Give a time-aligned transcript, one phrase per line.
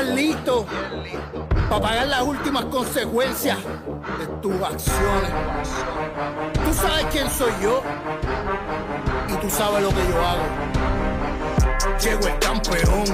[0.00, 0.66] Tienes que estar listo
[1.68, 3.58] para pagar las últimas consecuencias
[4.18, 5.30] de tus acciones.
[6.64, 7.82] Tú sabes quién soy yo
[9.28, 10.42] y tú sabes lo que yo hago.
[12.00, 13.04] Llego el campeón,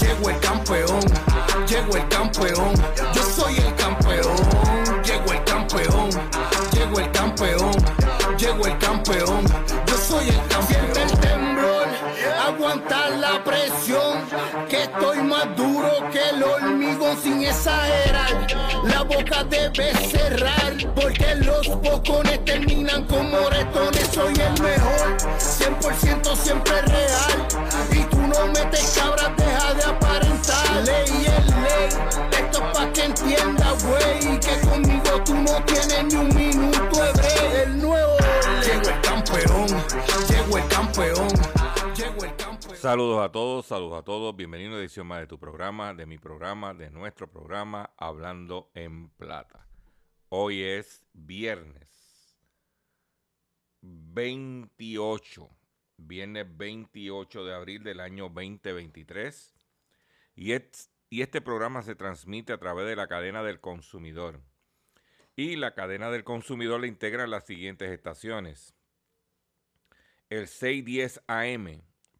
[0.00, 1.00] llego el campeón,
[1.68, 2.74] llego el campeón,
[3.12, 4.36] yo soy el campeón,
[5.04, 6.10] llego el campeón,
[6.72, 7.72] llego el campeón,
[8.36, 9.44] llego el campeón,
[9.86, 10.64] yo soy el campeón.
[10.66, 11.86] Siente el temblor,
[12.46, 14.03] aguantar la presión,
[14.74, 18.46] que estoy más duro que el hormigón sin exagerar.
[18.84, 24.08] La boca debe cerrar, porque los bocones terminan como moretones.
[24.12, 27.46] Soy el mejor, 100% siempre real.
[27.92, 30.76] Y tú no metes cabras, deja de aparentar.
[30.84, 31.88] Ley es ley,
[32.32, 33.63] esto es pa' que entienda,
[42.84, 44.36] Saludos a todos, saludos a todos.
[44.36, 49.08] Bienvenidos a edición más de tu programa, de mi programa, de nuestro programa Hablando en
[49.08, 49.66] Plata.
[50.28, 52.36] Hoy es viernes
[53.80, 55.48] 28,
[55.96, 59.54] viernes 28 de abril del año 2023.
[60.36, 64.42] Y, es- y este programa se transmite a través de la cadena del consumidor.
[65.36, 68.74] Y la cadena del consumidor le integra las siguientes estaciones.
[70.28, 71.82] El 610 AM,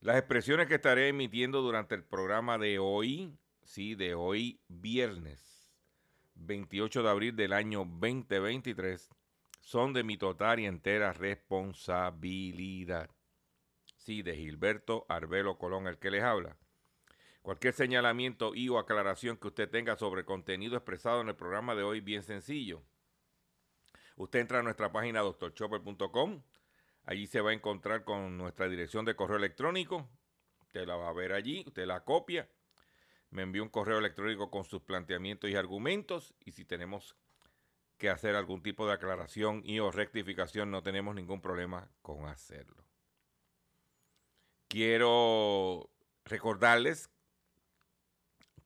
[0.00, 5.56] Las expresiones que estaré emitiendo durante el programa de hoy, sí, de hoy viernes
[6.36, 9.10] 28 de abril del año 2023,
[9.60, 13.10] son de mi total y entera responsabilidad.
[13.96, 16.56] Sí, de Gilberto Arbelo Colón, el que les habla.
[17.42, 21.74] Cualquier señalamiento y o aclaración que usted tenga sobre el contenido expresado en el programa
[21.74, 22.82] de hoy, bien sencillo.
[24.16, 26.42] Usted entra a nuestra página doctorchopper.com.
[27.06, 30.10] Allí se va a encontrar con nuestra dirección de correo electrónico.
[30.60, 32.50] Usted la va a ver allí, usted la copia.
[33.30, 36.34] Me envía un correo electrónico con sus planteamientos y argumentos.
[36.44, 37.16] Y si tenemos
[37.96, 42.84] que hacer algún tipo de aclaración y o rectificación, no tenemos ningún problema con hacerlo.
[44.66, 45.88] Quiero
[46.24, 47.08] recordarles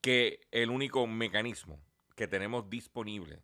[0.01, 1.79] que el único mecanismo
[2.15, 3.43] que tenemos disponible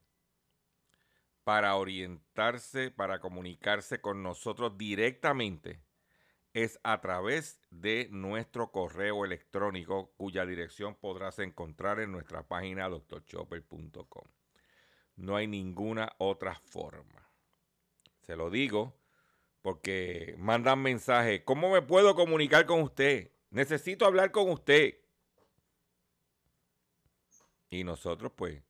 [1.47, 5.79] para orientarse, para comunicarse con nosotros directamente,
[6.51, 14.25] es a través de nuestro correo electrónico, cuya dirección podrás encontrar en nuestra página doctorchopper.com.
[15.15, 17.31] No hay ninguna otra forma.
[18.23, 18.99] Se lo digo
[19.61, 21.43] porque mandan mensajes.
[21.45, 23.31] ¿Cómo me puedo comunicar con usted?
[23.51, 24.99] Necesito hablar con usted.
[27.69, 28.66] Y nosotros, pues,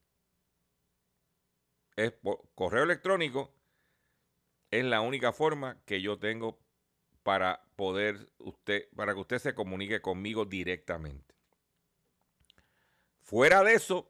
[1.98, 3.54] es por correo electrónico,
[4.72, 6.60] es la única forma que yo tengo
[7.24, 11.36] para poder usted, para que usted se comunique conmigo directamente.
[13.22, 14.10] Fuera de eso,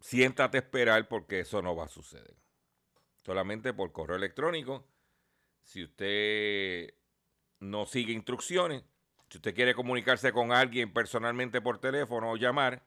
[0.00, 2.34] siéntate a esperar porque eso no va a suceder.
[3.18, 4.88] Solamente por correo electrónico.
[5.62, 6.94] Si usted
[7.60, 8.82] no sigue instrucciones,
[9.28, 12.84] si usted quiere comunicarse con alguien personalmente por teléfono o llamar,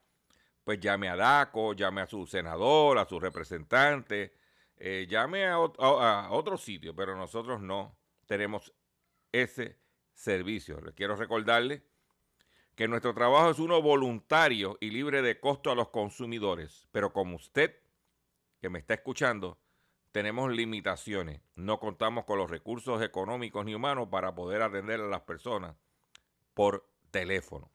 [0.65, 4.33] pues llame a DACO, llame a su senador, a su representante,
[4.75, 7.95] eh, llame a, a otro sitio, pero nosotros no
[8.25, 8.73] tenemos
[9.31, 9.79] ese
[10.13, 10.81] servicio.
[10.81, 11.83] Les quiero recordarle
[12.75, 17.35] que nuestro trabajo es uno voluntario y libre de costo a los consumidores, pero como
[17.35, 17.79] usted
[18.59, 19.59] que me está escuchando,
[20.11, 21.41] tenemos limitaciones.
[21.55, 25.75] No contamos con los recursos económicos ni humanos para poder atender a las personas
[26.53, 27.69] por teléfono.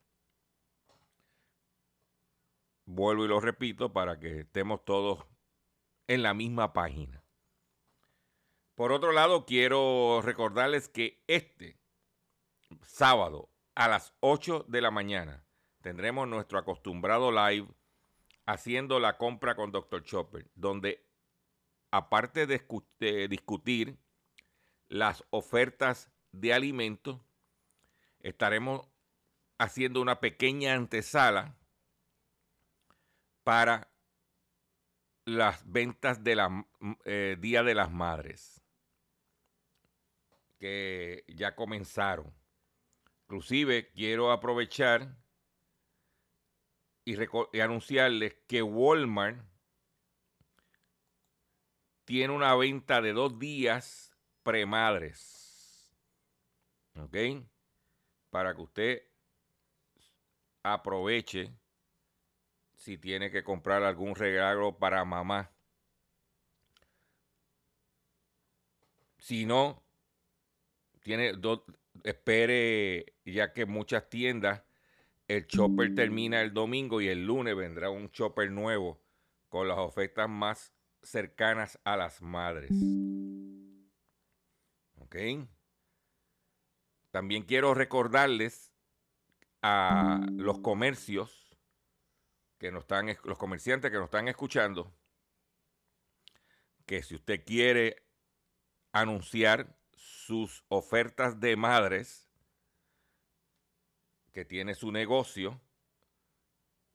[2.93, 5.25] Vuelvo y lo repito para que estemos todos
[6.07, 7.23] en la misma página.
[8.75, 11.79] Por otro lado, quiero recordarles que este
[12.81, 15.45] sábado a las 8 de la mañana
[15.79, 17.69] tendremos nuestro acostumbrado live
[18.45, 20.03] haciendo la compra con Dr.
[20.03, 21.07] Chopper, donde
[21.91, 23.97] aparte de, discutir
[24.89, 27.21] las ofertas de alimentos,
[28.19, 28.85] estaremos
[29.57, 31.55] haciendo una pequeña antesala
[33.43, 33.91] para
[35.25, 36.39] las ventas del
[37.05, 38.61] eh, Día de las Madres,
[40.59, 42.33] que ya comenzaron.
[43.23, 45.15] Inclusive quiero aprovechar
[47.05, 47.15] y,
[47.53, 49.39] y anunciarles que Walmart
[52.05, 55.95] tiene una venta de dos días premadres.
[56.95, 57.15] ¿Ok?
[58.29, 59.03] Para que usted
[60.63, 61.53] aproveche
[62.81, 65.51] si tiene que comprar algún regalo para mamá.
[69.19, 69.83] Si no,
[71.03, 71.61] tiene dos,
[72.03, 74.63] espere, ya que muchas tiendas,
[75.27, 78.99] el chopper termina el domingo y el lunes vendrá un chopper nuevo
[79.47, 80.73] con las ofertas más
[81.03, 82.71] cercanas a las madres.
[84.97, 85.17] ¿Ok?
[87.11, 88.73] También quiero recordarles
[89.61, 91.40] a los comercios
[92.61, 94.93] que nos están, los comerciantes que nos están escuchando,
[96.85, 98.03] que si usted quiere
[98.91, 102.29] anunciar sus ofertas de madres
[104.31, 105.59] que tiene su negocio,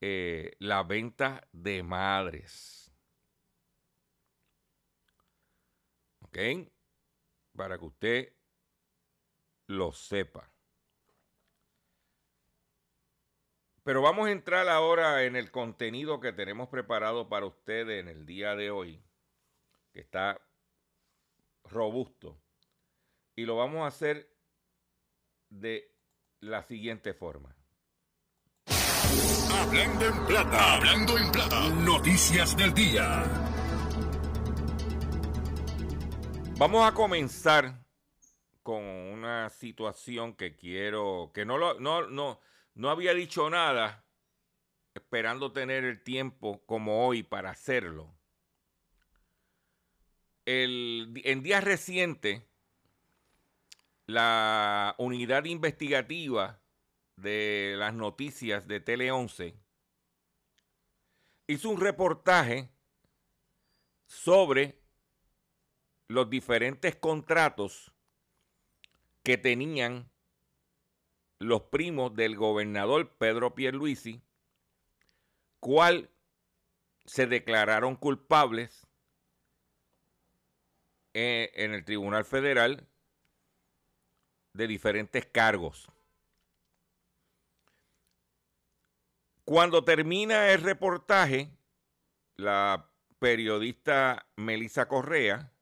[0.01, 2.87] eh, la venta de madres.
[7.57, 8.37] Para que usted
[9.67, 10.53] lo sepa.
[13.87, 18.27] Pero vamos a entrar ahora en el contenido que tenemos preparado para ustedes en el
[18.27, 19.01] día de hoy,
[19.93, 20.41] que está
[21.63, 22.37] robusto.
[23.37, 24.29] Y lo vamos a hacer
[25.51, 25.89] de
[26.41, 27.55] la siguiente forma.
[29.55, 33.23] Hablando en plata, hablando en plata, noticias del día.
[36.59, 37.87] Vamos a comenzar
[38.65, 42.41] con una situación que quiero, que no, lo, no, no,
[42.77, 44.05] no había dicho nada,
[44.95, 48.15] esperando tener el tiempo como hoy para hacerlo.
[50.45, 52.43] El, en días recientes,
[54.07, 56.61] la unidad investigativa
[57.17, 59.59] de las noticias de Tele 11
[61.49, 62.69] hizo un reportaje
[64.07, 64.79] sobre
[66.09, 67.91] los diferentes contratos
[69.23, 70.11] que tenían
[71.39, 74.23] los primos del gobernador Pedro Pierluisi,
[75.61, 76.11] cual
[77.05, 78.87] se declararon culpables
[81.15, 82.87] en, en el Tribunal Federal
[84.53, 85.89] de diferentes cargos.
[89.45, 91.51] Cuando termina el reportaje,
[92.37, 95.53] la periodista Melissa Correa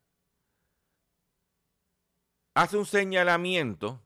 [2.54, 4.03] hace un señalamiento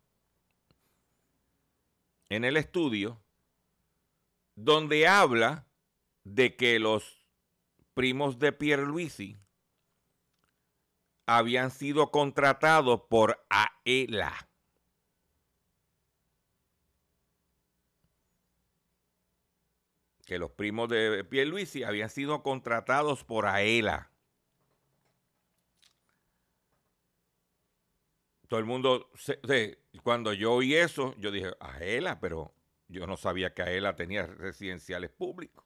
[2.29, 3.23] en el estudio
[4.55, 5.67] donde habla
[6.25, 7.27] de que los
[7.95, 9.39] primos de Pierluisi
[11.27, 14.49] habían sido contratados por AELA.
[20.27, 24.11] Que los primos de Pierluisi habían sido contratados por AELA.
[28.49, 29.11] Todo el mundo,
[30.03, 32.55] cuando yo oí eso, yo dije, Aela, pero
[32.89, 35.65] yo no sabía que Aela tenía residenciales públicos.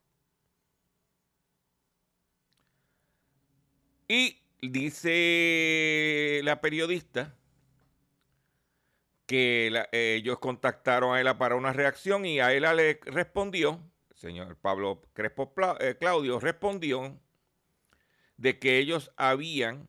[4.08, 7.36] Y dice la periodista
[9.26, 15.02] que ellos contactaron a Aela para una reacción y Aela le respondió, el señor Pablo
[15.14, 17.18] Crespo eh, Claudio respondió
[18.36, 19.88] de que ellos habían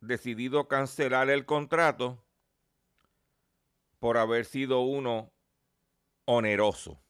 [0.00, 2.24] decidido cancelar el contrato
[3.98, 5.32] por haber sido uno
[6.24, 7.02] oneroso.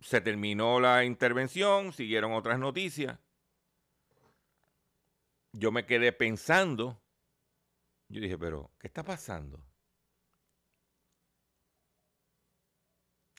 [0.00, 3.18] Se terminó la intervención, siguieron otras noticias.
[5.52, 7.00] Yo me quedé pensando,
[8.08, 9.64] yo dije, pero, ¿qué está pasando?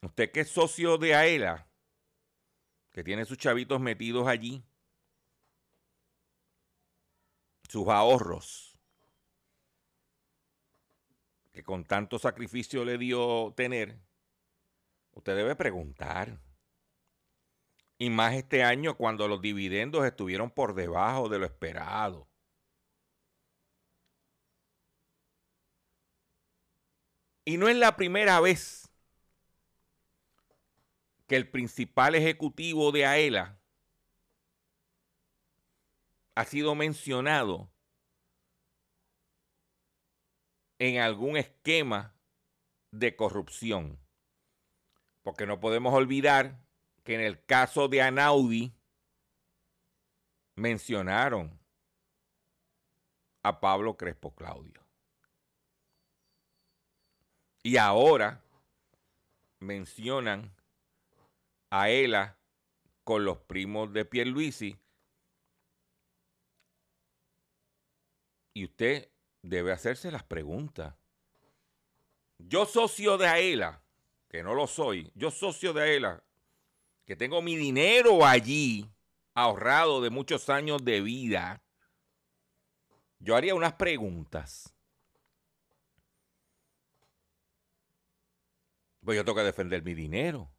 [0.01, 1.67] Usted que es socio de AELA,
[2.91, 4.63] que tiene sus chavitos metidos allí,
[7.69, 8.77] sus ahorros,
[11.51, 13.99] que con tanto sacrificio le dio tener,
[15.13, 16.39] usted debe preguntar.
[17.97, 22.27] Y más este año cuando los dividendos estuvieron por debajo de lo esperado.
[27.45, 28.89] Y no es la primera vez
[31.27, 33.57] que el principal ejecutivo de AELA
[36.35, 37.69] ha sido mencionado
[40.79, 42.13] en algún esquema
[42.91, 43.97] de corrupción.
[45.23, 46.59] Porque no podemos olvidar
[47.03, 48.73] que en el caso de Anaudi
[50.55, 51.57] mencionaron
[53.41, 54.85] a Pablo Crespo Claudio.
[57.63, 58.43] Y ahora
[59.59, 60.53] mencionan
[61.69, 62.37] a Ela
[63.03, 64.77] con los primos de Pierluisi
[68.55, 70.95] Y usted debe hacerse las preguntas.
[72.37, 73.83] Yo socio de AELA,
[74.29, 76.23] que no lo soy, yo socio de AELA,
[77.05, 78.89] que tengo mi dinero allí
[79.33, 81.61] ahorrado de muchos años de vida,
[83.19, 84.73] yo haría unas preguntas.
[89.01, 90.49] Pues yo tengo que defender mi dinero.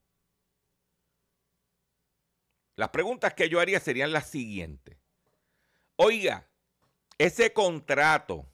[2.75, 4.99] Las preguntas que yo haría serían las siguientes.
[5.97, 6.47] Oiga,
[7.18, 8.46] ese contrato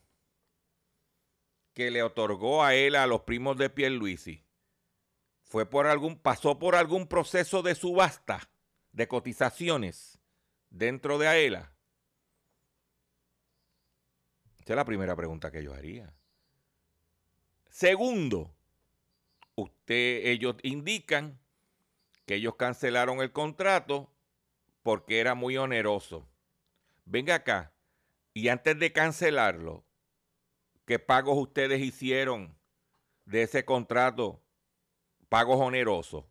[1.73, 4.43] que le otorgó a él a los primos de Pierluisi
[5.43, 8.49] fue por algún pasó por algún proceso de subasta
[8.91, 10.19] de cotizaciones
[10.69, 11.71] dentro de AELA.
[14.61, 16.13] Esa es la primera pregunta que yo haría.
[17.69, 18.55] Segundo,
[19.55, 21.37] usted, ellos indican
[22.25, 24.09] que ellos cancelaron el contrato
[24.81, 26.25] porque era muy oneroso.
[27.05, 27.72] Venga acá,
[28.33, 29.85] y antes de cancelarlo,
[30.85, 32.57] ¿qué pagos ustedes hicieron
[33.25, 34.43] de ese contrato?
[35.29, 36.25] Pagos onerosos.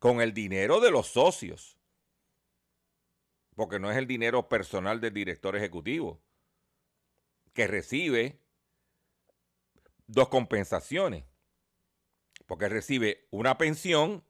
[0.00, 1.78] Con el dinero de los socios.
[3.54, 6.20] Porque no es el dinero personal del director ejecutivo.
[7.52, 8.40] Que recibe
[10.06, 11.24] dos compensaciones.
[12.46, 14.24] Porque recibe una pensión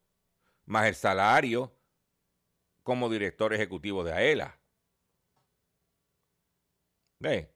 [0.67, 1.75] más el salario
[2.83, 4.59] como director ejecutivo de AELA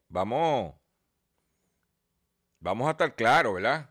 [0.09, 0.75] vamos,
[2.59, 3.89] vamos a estar claros, ¿verdad?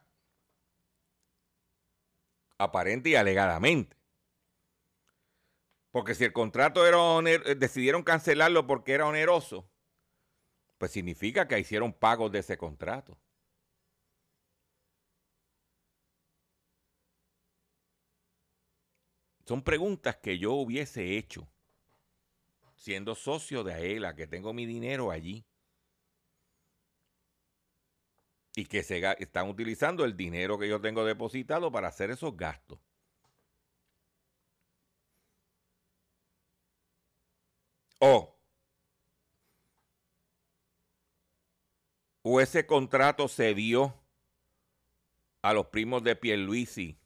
[2.58, 3.96] Aparente y alegadamente.
[5.90, 9.68] Porque si el contrato era oneroso, eh, decidieron cancelarlo porque era oneroso,
[10.78, 13.18] pues significa que hicieron pagos de ese contrato.
[19.46, 21.48] Son preguntas que yo hubiese hecho
[22.76, 25.44] siendo socio de AELA, que tengo mi dinero allí.
[28.54, 32.78] Y que se están utilizando el dinero que yo tengo depositado para hacer esos gastos.
[38.00, 38.34] O,
[42.22, 43.94] o ese contrato se dio
[45.42, 46.98] a los primos de Pierluisi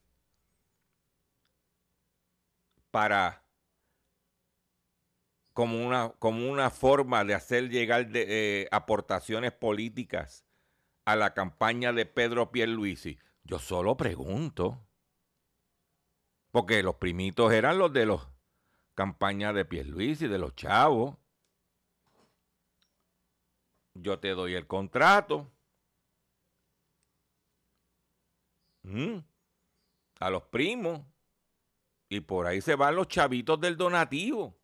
[2.90, 3.44] para
[5.52, 8.24] como una, como una forma de hacer llegar de,
[8.62, 10.44] eh, aportaciones políticas
[11.04, 13.18] a la campaña de Pedro Pierluisi.
[13.42, 14.87] Yo solo pregunto.
[16.50, 18.28] Porque los primitos eran los de los
[18.94, 21.16] campañas de Pierluisi, de los chavos.
[23.94, 25.50] Yo te doy el contrato.
[28.82, 29.18] Mm.
[30.20, 31.02] A los primos.
[32.08, 34.56] Y por ahí se van los chavitos del donativo.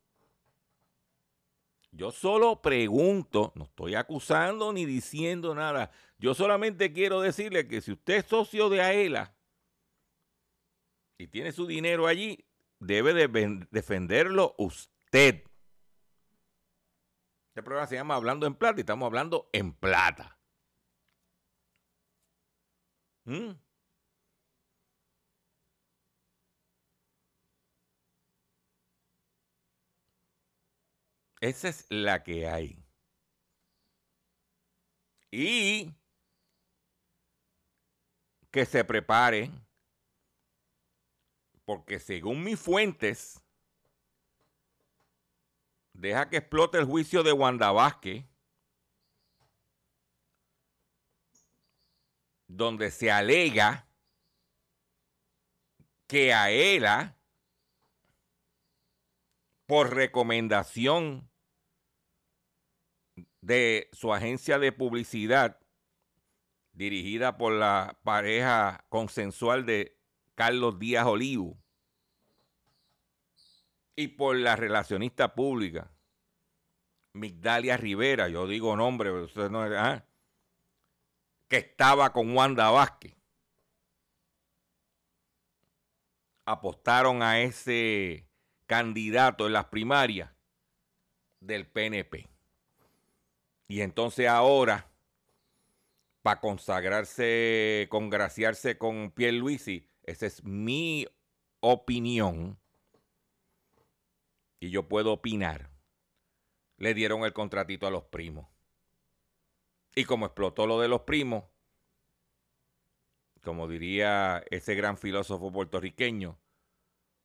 [1.92, 5.90] Yo solo pregunto, no estoy acusando ni diciendo nada.
[6.18, 9.34] Yo solamente quiero decirle que si usted es socio de AELA
[11.18, 12.46] y tiene su dinero allí,
[12.78, 15.44] debe de defenderlo usted.
[17.48, 20.38] Este programa se llama Hablando en Plata y estamos hablando en plata.
[23.24, 23.50] ¿Mm?
[31.40, 32.84] Esa es la que hay.
[35.30, 35.94] Y
[38.50, 39.50] que se prepare,
[41.64, 43.40] porque según mis fuentes,
[45.94, 48.24] deja que explote el juicio de Wanda Vázquez,
[52.48, 53.86] donde se alega
[56.06, 57.16] que a ella,
[59.66, 61.29] por recomendación
[63.40, 65.58] de su agencia de publicidad,
[66.72, 69.96] dirigida por la pareja consensual de
[70.34, 71.58] Carlos Díaz Olivo
[73.96, 75.90] y por la relacionista pública
[77.12, 80.04] Migdalia Rivera, yo digo nombre, usted no, ¿ah?
[81.48, 83.16] que estaba con Wanda Vázquez.
[86.44, 88.28] Apostaron a ese
[88.66, 90.30] candidato en las primarias
[91.40, 92.29] del PNP.
[93.70, 94.90] Y entonces ahora,
[96.22, 101.06] para consagrarse, congraciarse con Pierluisi, esa es mi
[101.60, 102.58] opinión,
[104.58, 105.70] y yo puedo opinar,
[106.78, 108.48] le dieron el contratito a los primos.
[109.94, 111.44] Y como explotó lo de los primos,
[113.40, 116.40] como diría ese gran filósofo puertorriqueño,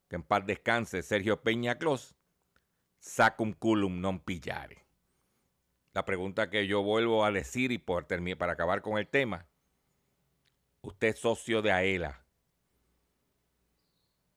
[0.07, 2.13] que en paz descanse, Sergio Peña Clos,
[2.99, 4.84] sacum culum non pillare
[5.95, 8.05] la pregunta que yo vuelvo a decir y por
[8.37, 9.47] para acabar con el tema.
[10.81, 12.25] Usted es socio de AELA.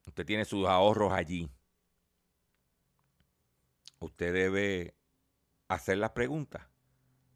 [0.06, 1.50] Usted tiene sus ahorros allí.
[3.98, 4.94] Usted debe
[5.66, 6.64] hacer las preguntas.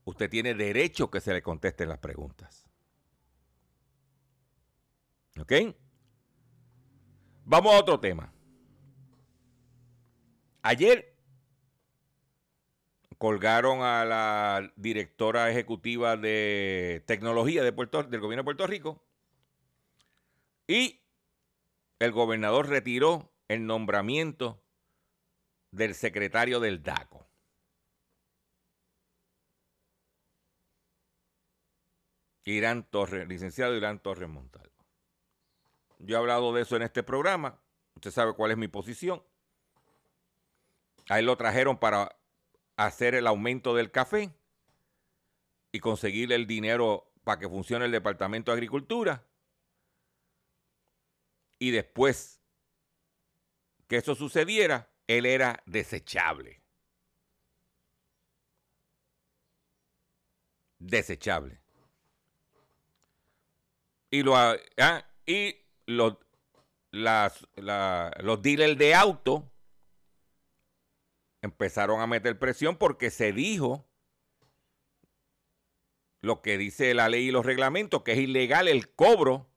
[0.04, 2.70] Usted tiene derecho que se le contesten las preguntas.
[5.40, 5.52] ¿Ok?
[7.44, 8.32] Vamos a otro tema.
[10.62, 11.11] Ayer
[13.22, 19.00] colgaron a la directora ejecutiva de tecnología del gobierno de Puerto Rico
[20.66, 21.00] y
[22.00, 24.60] el gobernador retiró el nombramiento
[25.70, 27.24] del secretario del DACO.
[32.44, 34.84] Irán Torres, licenciado Irán Torres Montalvo.
[36.00, 37.62] Yo he hablado de eso en este programa.
[37.94, 39.22] Usted sabe cuál es mi posición.
[41.08, 42.16] Ahí lo trajeron para
[42.76, 44.34] hacer el aumento del café
[45.72, 49.26] y conseguir el dinero para que funcione el Departamento de Agricultura.
[51.58, 52.40] Y después
[53.86, 56.62] que eso sucediera, él era desechable.
[60.78, 61.60] Desechable.
[64.10, 65.56] Y, lo, ah, y
[65.86, 66.16] los,
[66.90, 69.51] las, los dealers de auto
[71.42, 73.84] empezaron a meter presión porque se dijo
[76.20, 79.48] lo que dice la ley y los reglamentos, que es ilegal el cobro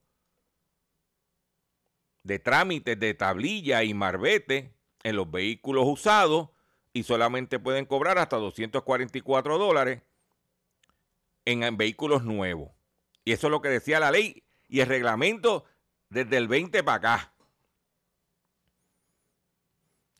[2.24, 6.50] de trámites de tablilla y marbete en los vehículos usados
[6.92, 10.02] y solamente pueden cobrar hasta 244 dólares
[11.46, 12.72] en, en vehículos nuevos.
[13.24, 15.66] Y eso es lo que decía la ley y el reglamento
[16.10, 17.34] desde el 20 para acá.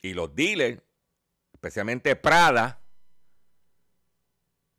[0.00, 0.80] Y los dealers,
[1.66, 2.80] especialmente Prada,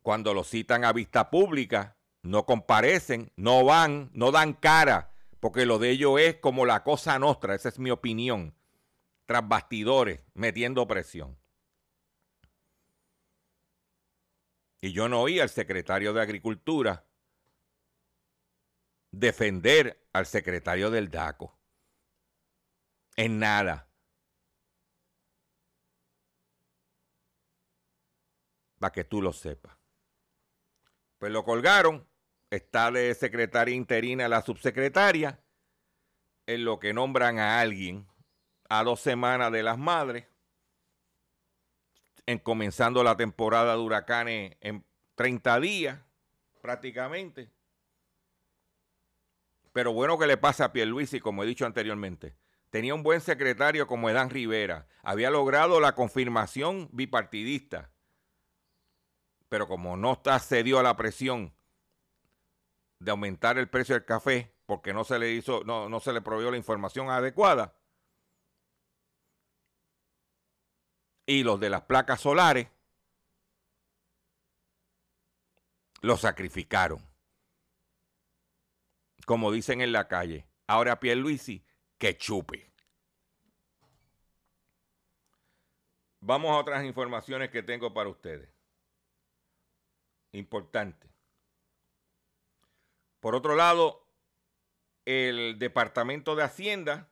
[0.00, 5.78] cuando lo citan a vista pública, no comparecen, no van, no dan cara, porque lo
[5.78, 8.54] de ellos es como la cosa nuestra, esa es mi opinión,
[9.26, 11.38] tras bastidores, metiendo presión.
[14.80, 17.04] Y yo no oí al secretario de Agricultura
[19.10, 21.58] defender al secretario del DACO.
[23.16, 23.87] En nada.
[28.78, 29.76] Para que tú lo sepas.
[31.18, 32.06] Pues lo colgaron.
[32.50, 35.42] Está de secretaria interina la subsecretaria.
[36.46, 38.06] En lo que nombran a alguien
[38.68, 40.26] a dos semanas de las madres.
[42.26, 45.98] En comenzando la temporada de huracanes en 30 días,
[46.60, 47.50] prácticamente.
[49.72, 52.36] Pero bueno que le pasa a Pierluisi, como he dicho anteriormente.
[52.70, 54.86] Tenía un buen secretario como Edán Rivera.
[55.02, 57.90] Había logrado la confirmación bipartidista.
[59.48, 61.54] Pero como no está cedió a la presión
[62.98, 66.20] de aumentar el precio del café porque no se le hizo, no, no se le
[66.20, 67.74] proveyó la información adecuada.
[71.24, 72.68] Y los de las placas solares
[76.00, 77.02] lo sacrificaron.
[79.26, 80.46] Como dicen en la calle.
[80.66, 81.64] Ahora Pierluisi,
[81.96, 82.70] que chupe.
[86.20, 88.57] Vamos a otras informaciones que tengo para ustedes.
[90.32, 91.08] Importante.
[93.20, 94.06] Por otro lado,
[95.04, 97.10] el Departamento de Hacienda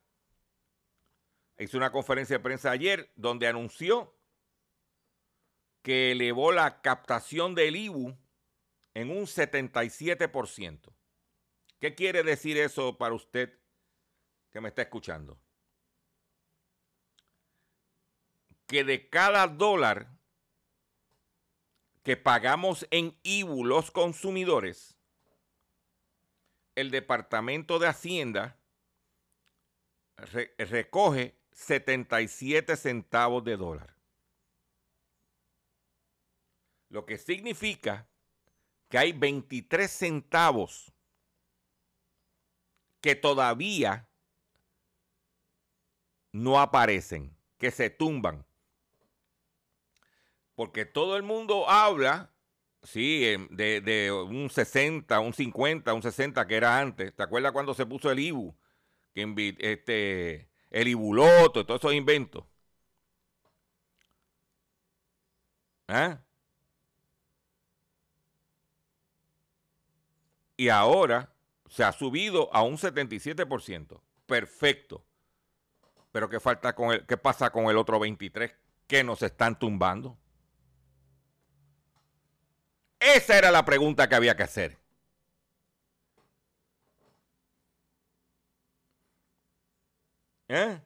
[1.59, 4.14] hizo una conferencia de prensa ayer donde anunció
[5.83, 8.16] que elevó la captación del IBU
[8.94, 10.92] en un 77%.
[11.79, 13.59] ¿Qué quiere decir eso para usted
[14.50, 15.38] que me está escuchando?
[18.66, 20.15] Que de cada dólar
[22.07, 24.97] que pagamos en IBU los consumidores,
[26.77, 28.61] el Departamento de Hacienda
[30.57, 33.97] recoge 77 centavos de dólar.
[36.90, 38.07] Lo que significa
[38.88, 40.92] que hay 23 centavos
[43.01, 44.09] que todavía
[46.31, 48.45] no aparecen, que se tumban.
[50.57, 52.33] Porque todo el mundo habla,
[52.83, 57.14] sí, em, de, un 60, un 50, un 60 que era antes.
[57.14, 58.57] ¿Te acuerdas cuando se puso el IBU?
[59.14, 62.45] Este, el Ibuloto, todos esos inventos.
[65.88, 66.21] ¿Ah?
[70.57, 71.33] Y ahora
[71.69, 74.01] se ha subido a un 77%.
[74.27, 75.05] Perfecto.
[76.12, 78.55] Pero ¿qué, falta con el, ¿qué pasa con el otro 23%
[78.87, 80.19] que nos están tumbando?
[83.00, 84.78] Esa era la pregunta que había que hacer.
[90.48, 90.80] ¿Eh?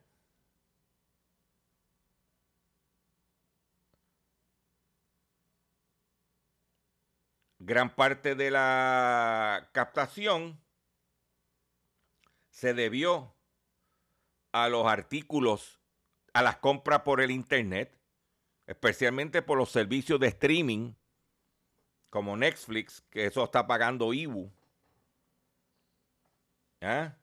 [7.59, 10.59] Gran parte de la captación
[12.49, 13.37] se debió
[14.53, 15.81] a los artículos,
[16.33, 17.99] a las compras por el Internet,
[18.67, 20.95] especialmente por los servicios de streaming
[22.11, 24.51] como Netflix, que eso está pagando IBU.
[26.83, 27.15] ¿Ah?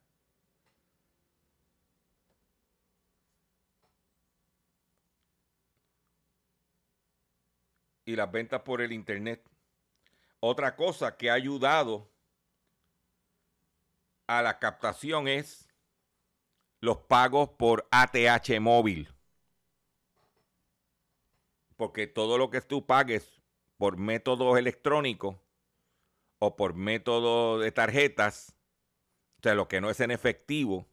[8.06, 9.44] Y las ventas por el Internet.
[10.40, 12.10] Otra cosa que ha ayudado
[14.28, 15.68] a la captación es
[16.80, 19.14] los pagos por ATH móvil.
[21.76, 23.37] Porque todo lo que tú pagues
[23.78, 25.38] por métodos electrónicos
[26.40, 28.56] o por método de tarjetas,
[29.40, 30.88] o sea, lo que no es en efectivo,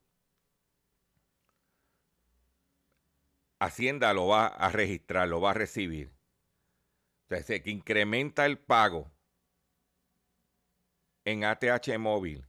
[3.61, 6.13] Hacienda lo va a registrar, lo va a recibir.
[7.31, 9.11] O sea, que incrementa el pago
[11.25, 12.47] en ATH móvil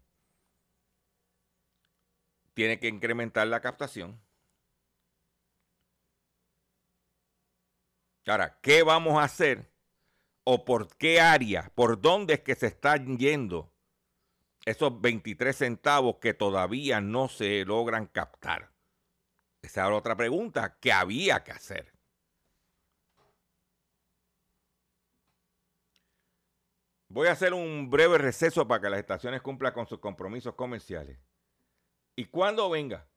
[2.54, 4.19] tiene que incrementar la captación.
[8.26, 9.75] Ahora, ¿qué vamos a hacer?
[10.47, 11.71] ¿O por qué área?
[11.73, 13.73] ¿Por dónde es que se están yendo
[14.63, 18.71] esos 23 centavos que todavía no se logran captar?
[19.63, 21.91] Esa era otra pregunta que había que hacer.
[27.10, 31.17] Voy a hacer un breve receso para que las estaciones cumplan con sus compromisos comerciales.
[32.15, 33.08] Y cuando venga,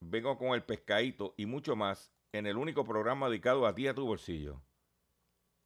[0.00, 3.94] vengo con el pescadito y mucho más en el único programa dedicado a ti a
[3.94, 4.60] tu bolsillo.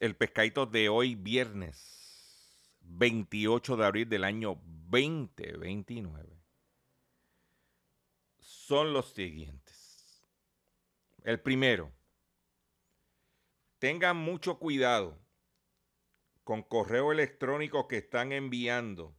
[0.00, 4.58] el pescadito de hoy viernes 28 de abril del año
[4.88, 6.42] 2029
[8.38, 10.24] son los siguientes.
[11.22, 11.92] El primero,
[13.78, 15.18] tengan mucho cuidado
[16.44, 19.14] con correo electrónico que están enviando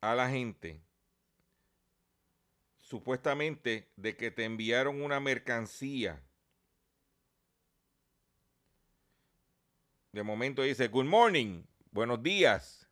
[0.00, 0.82] a la gente
[2.78, 6.27] supuestamente de que te enviaron una mercancía
[10.12, 12.88] De momento dice, good morning, buenos días.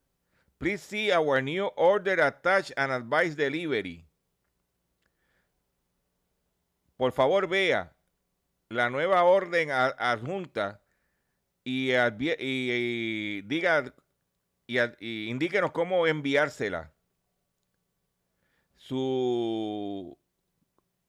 [0.59, 4.07] Please see our new order attached and advice delivery.
[6.97, 7.95] Por favor, vea
[8.69, 10.83] la nueva orden adjunta
[11.65, 11.89] y,
[13.43, 13.95] diga
[14.67, 16.93] y, indíquenos cómo enviársela.
[18.77, 20.19] Su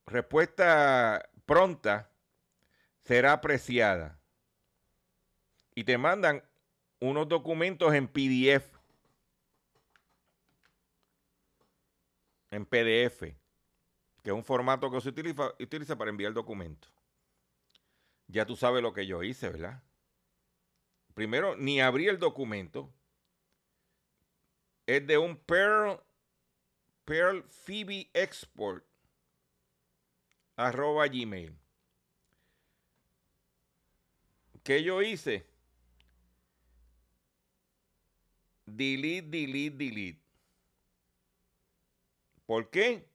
[0.05, 2.11] respuesta pronta
[3.03, 4.16] será apreciada
[5.77, 6.43] y te mandan
[6.99, 8.79] unos documentos en PDF,
[12.49, 13.19] en PDF,
[14.23, 16.91] que es un formato que se utiliza, para enviar documentos.
[18.25, 19.83] Ya tú sabes lo que yo hice, ¿verdad?
[21.13, 22.91] Primero, ni abrí el documento.
[24.87, 26.01] Es de un Pearl,
[27.05, 28.83] Pearl Phoebe Export
[30.55, 31.55] arroba gmail.
[34.63, 35.45] ¿Qué yo hice?
[38.67, 40.21] Delete, delete, delete.
[42.45, 43.09] ¿Por qué?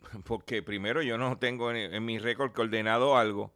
[0.24, 3.54] Porque primero yo no tengo en, mi récord coordenado algo.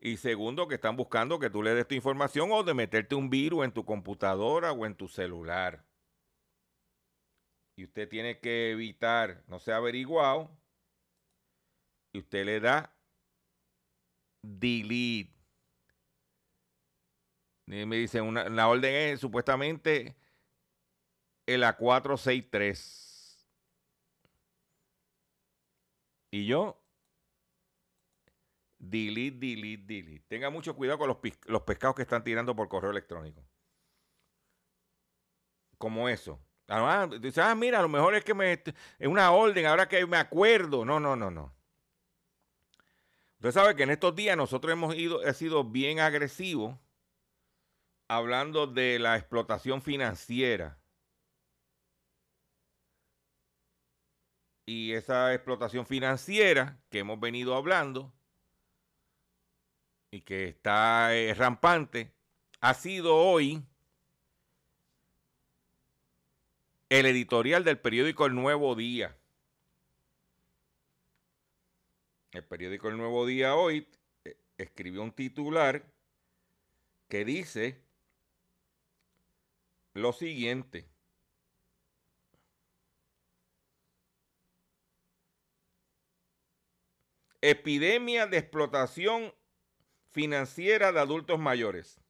[0.00, 3.30] Y segundo, que están buscando que tú le des tu información o de meterte un
[3.30, 5.84] virus en tu computadora o en tu celular.
[7.76, 10.50] Y usted tiene que evitar, no se averiguado,
[12.12, 12.94] y usted le da
[14.42, 15.33] delete.
[17.66, 20.16] Y me dice, una, la orden es supuestamente
[21.46, 23.04] el A463.
[26.30, 26.82] Y yo,
[28.78, 30.24] delete, delete, delete.
[30.28, 33.42] Tenga mucho cuidado con los, los pescados que están tirando por correo electrónico.
[35.78, 36.40] Como eso.
[36.68, 40.06] Ah, dice, ah, mira, a lo mejor es que me, es una orden, ahora que
[40.06, 40.84] me acuerdo.
[40.84, 41.54] No, no, no, no.
[43.36, 46.78] Usted sabe que en estos días nosotros hemos ido, he sido bien agresivos
[48.08, 50.78] hablando de la explotación financiera.
[54.66, 58.12] Y esa explotación financiera que hemos venido hablando
[60.10, 62.14] y que está eh, rampante,
[62.60, 63.62] ha sido hoy
[66.88, 69.16] el editorial del periódico El Nuevo Día.
[72.32, 73.86] El periódico El Nuevo Día hoy
[74.24, 75.84] eh, escribió un titular
[77.08, 77.84] que dice
[79.94, 80.88] lo siguiente.
[87.40, 89.34] Epidemia de explotación
[90.10, 92.00] financiera de adultos mayores.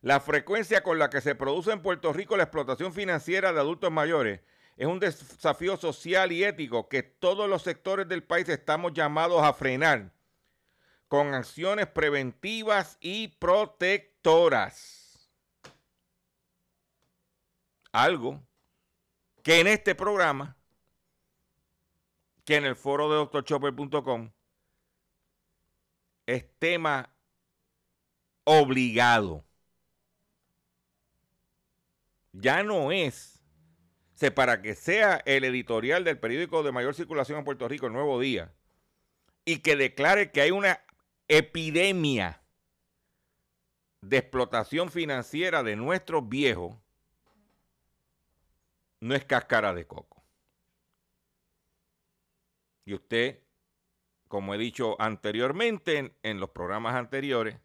[0.00, 3.90] La frecuencia con la que se produce en Puerto Rico la explotación financiera de adultos
[3.90, 4.40] mayores
[4.76, 9.52] es un desafío social y ético que todos los sectores del país estamos llamados a
[9.52, 10.12] frenar
[11.08, 15.01] con acciones preventivas y protectoras
[17.92, 18.42] algo
[19.42, 20.56] que en este programa,
[22.44, 24.30] que en el foro de doctorchopper.com,
[26.26, 27.14] es tema
[28.44, 29.44] obligado.
[32.32, 33.32] Ya no es
[34.30, 38.20] para que sea el editorial del periódico de mayor circulación en Puerto Rico, el Nuevo
[38.20, 38.52] Día,
[39.44, 40.80] y que declare que hay una
[41.28, 42.40] epidemia
[44.00, 46.76] de explotación financiera de nuestros viejos,
[49.02, 50.24] no es cáscara de coco.
[52.84, 53.42] Y usted,
[54.28, 57.58] como he dicho anteriormente en, los programas anteriores,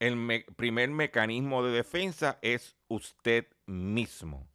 [0.00, 4.48] el primer mecanismo de defensa es usted mismo.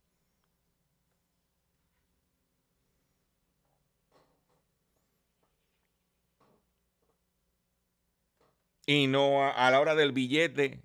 [8.86, 10.84] Y no a la hora del billete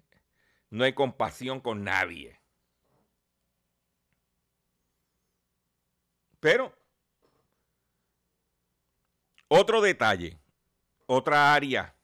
[0.71, 2.39] no hay compasión con nadie.
[6.41, 6.73] Pero,
[9.49, 10.39] otro detalle,
[11.07, 11.95] otra área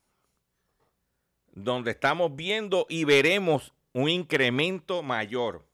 [1.52, 5.64] donde estamos viendo y veremos un incremento mayor.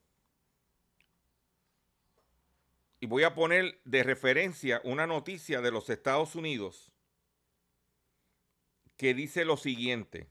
[3.00, 6.92] Y voy a poner de referencia una noticia de los Estados Unidos
[8.98, 10.28] que dice lo siguiente.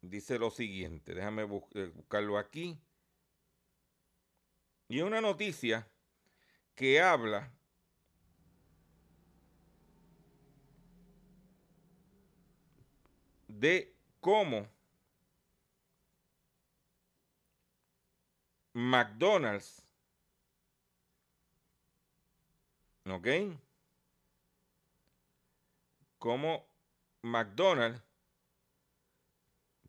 [0.00, 2.78] Dice lo siguiente, déjame eh, buscarlo aquí.
[4.88, 5.86] Y una noticia
[6.74, 7.52] que habla
[13.48, 14.68] de cómo
[18.72, 19.82] McDonald's,
[23.04, 23.26] ¿ok?
[26.18, 26.68] Cómo
[27.22, 28.00] McDonald's,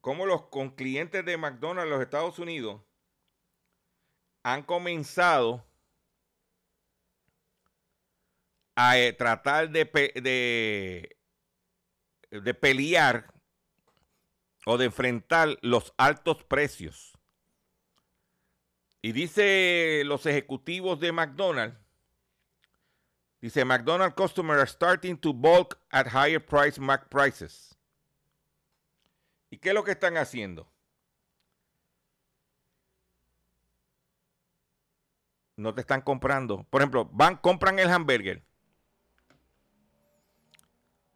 [0.01, 2.81] cómo los con clientes de McDonald's en los Estados Unidos
[4.43, 5.65] han comenzado
[8.75, 9.83] a eh, tratar de,
[10.15, 11.17] de,
[12.31, 13.33] de pelear
[14.65, 17.13] o de enfrentar los altos precios.
[19.01, 21.77] Y dice los ejecutivos de McDonald's,
[23.41, 27.78] dice McDonald's customers are starting to bulk at higher price Mac prices.
[29.49, 30.71] ¿Y qué es lo que están haciendo?
[35.55, 36.63] No te están comprando.
[36.69, 38.43] Por ejemplo, van, compran el hamburger.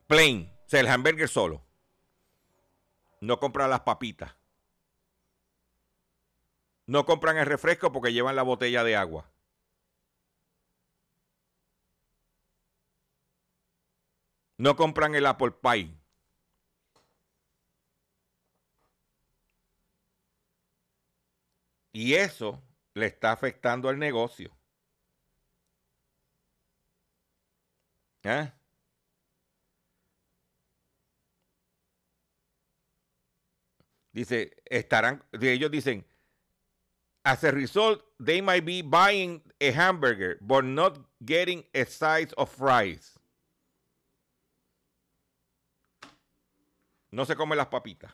[0.07, 1.63] Plain, o sea, el hamburger solo
[3.23, 4.35] no compran las papitas.
[6.85, 9.31] No compran el refresco porque llevan la botella de agua.
[14.57, 16.02] No compran el apple pie.
[21.93, 22.61] Y eso
[22.95, 24.51] le está afectando al negocio.
[28.23, 28.51] ¿Eh?
[34.11, 36.05] Dice, estarán, ellos dicen,
[37.23, 42.49] as a result, they might be buying a hamburger, but not getting a size of
[42.49, 43.19] fries.
[47.11, 48.11] No se come las papitas.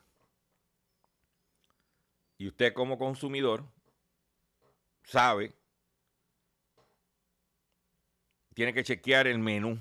[2.39, 3.69] Y usted como consumidor
[5.03, 5.53] sabe,
[8.53, 9.77] tiene que chequear el menú.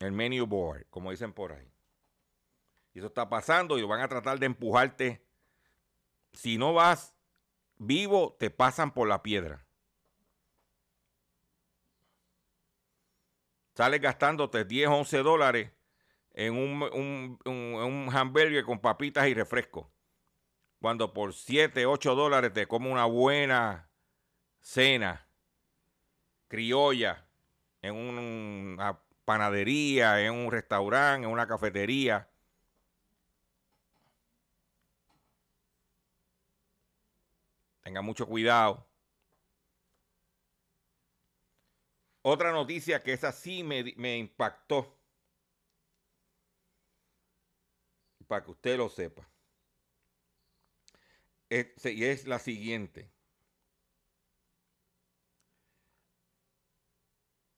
[0.00, 1.72] El menu board, como dicen por ahí.
[2.92, 5.24] Y eso está pasando y van a tratar de empujarte.
[6.32, 7.14] Si no vas
[7.76, 9.64] vivo, te pasan por la piedra.
[13.76, 15.70] Sales gastándote 10, 11 dólares
[16.34, 19.92] en un, un, un, hamburger con papitas y refresco.
[20.80, 23.90] Cuando por 7, 8 dólares te come una buena
[24.60, 25.28] cena
[26.48, 27.26] criolla
[27.82, 32.28] en una panadería, en un restaurante, en una cafetería.
[37.82, 38.86] Tenga mucho cuidado.
[42.22, 45.01] Otra noticia que esa sí me, me impactó.
[48.32, 49.28] Para que usted lo sepa.
[51.50, 53.12] y es la siguiente.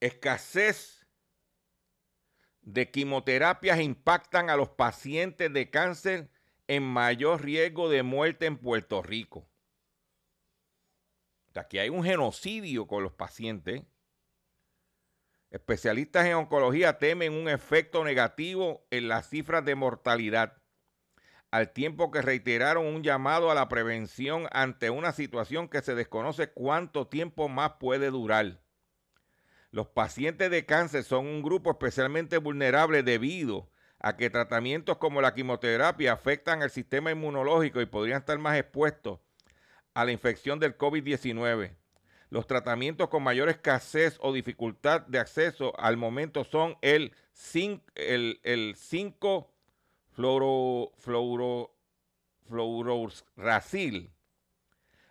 [0.01, 1.07] Escasez
[2.59, 6.29] de quimioterapias impactan a los pacientes de cáncer
[6.67, 9.47] en mayor riesgo de muerte en Puerto Rico.
[11.53, 13.81] Aquí hay un genocidio con los pacientes.
[15.51, 20.61] Especialistas en oncología temen un efecto negativo en las cifras de mortalidad,
[21.55, 26.49] al tiempo que reiteraron un llamado a la prevención ante una situación que se desconoce
[26.49, 28.59] cuánto tiempo más puede durar.
[29.71, 35.33] Los pacientes de cáncer son un grupo especialmente vulnerable debido a que tratamientos como la
[35.33, 39.21] quimioterapia afectan al sistema inmunológico y podrían estar más expuestos
[39.93, 41.73] a la infección del COVID-19.
[42.31, 48.75] Los tratamientos con mayor escasez o dificultad de acceso al momento son el 5 el,
[50.15, 50.91] fluoro.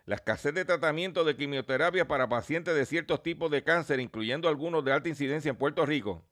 [0.05, 4.83] La escasez de tratamiento de quimioterapia para pacientes de ciertos tipos de cáncer, incluyendo algunos
[4.83, 6.23] de alta incidencia en Puerto Rico,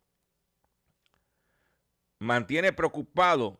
[2.20, 3.60] mantiene preocupado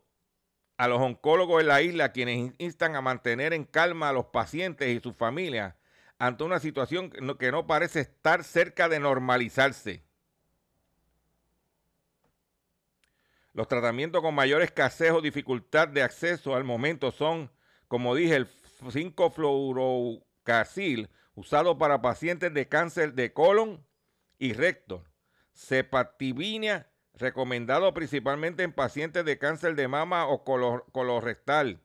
[0.78, 4.90] a los oncólogos en la isla, quienes instan a mantener en calma a los pacientes
[4.90, 5.76] y sus familias
[6.20, 10.04] ante una situación que no parece estar cerca de normalizarse.
[13.54, 17.52] Los tratamientos con mayor escasez o dificultad de acceso al momento son,
[17.88, 23.86] como dije, el 5-fluorocacil, usado para pacientes de cáncer de colon
[24.40, 25.04] y recto.
[25.54, 31.80] Cepatibina, recomendado principalmente en pacientes de cáncer de mama o colorectal.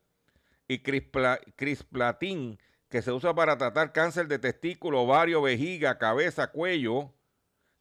[0.68, 2.58] Y crisplatin,
[2.88, 7.12] que se usa para tratar cáncer de testículo, ovario, vejiga, cabeza, cuello,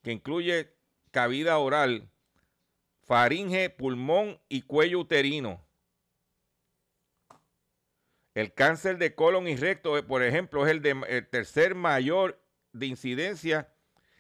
[0.04, 0.76] que incluye
[1.12, 2.12] cavidad oral
[3.08, 5.66] faringe, pulmón y cuello uterino.
[8.36, 12.40] El cáncer de colon y recto, eh, por ejemplo, es el, tercer mayor
[12.74, 13.74] de incidencia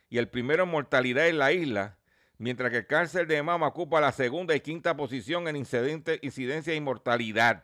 [0.09, 1.99] y el primero en mortalidad en la isla,
[2.37, 6.81] mientras que el cáncer de mama ocupa la segunda y quinta posición en incidencia y
[6.81, 7.63] mortalidad.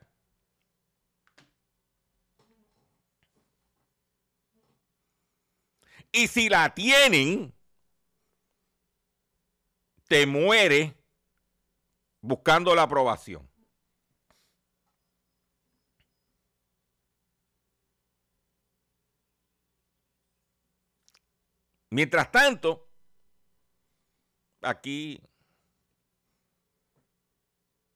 [6.12, 7.52] Y si la tienen,
[10.08, 10.94] te muere
[12.24, 13.48] buscando la aprobación.
[21.90, 22.90] Mientras tanto,
[24.62, 25.22] aquí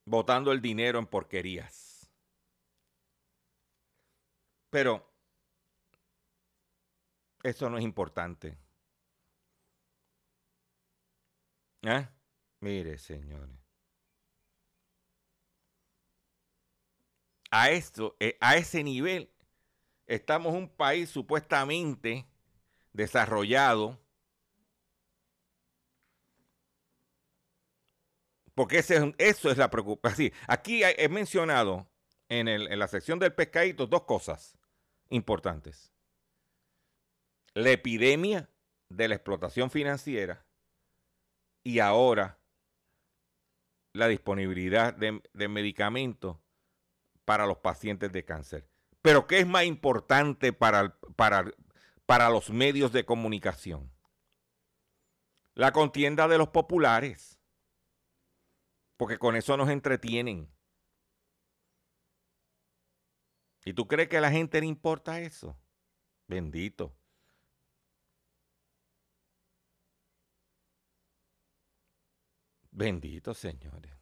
[0.05, 2.07] botando el dinero en porquerías.
[4.69, 5.09] Pero
[7.41, 8.57] eso no es importante.
[11.81, 12.07] ¿Eh?
[12.59, 13.66] Mire, señores.
[17.51, 19.31] A esto, eh, a ese nivel,
[20.05, 22.27] estamos un país supuestamente
[22.93, 23.99] desarrollado,
[28.55, 30.31] porque ese, eso es la preocupación.
[30.47, 31.87] Aquí he mencionado
[32.27, 34.57] en, la sección del pescadito dos cosas
[35.09, 35.93] importantes.
[37.53, 38.49] La epidemia
[38.89, 40.45] de la explotación financiera
[41.63, 42.39] y ahora
[43.93, 46.37] la disponibilidad de medicamentos
[47.27, 48.65] para los pacientes de cáncer.
[49.01, 51.51] Pero ¿qué es más importante para, para,
[52.05, 53.91] para los medios de comunicación?
[55.53, 57.37] La contienda de los populares.
[58.95, 60.49] Porque con eso nos entretienen.
[63.65, 65.59] ¿Y tú crees que a la gente le importa eso?
[66.27, 66.95] Bendito.
[72.71, 73.96] Bendito, señores.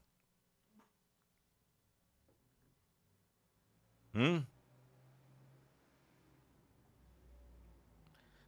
[4.15, 4.47] ¿Mm?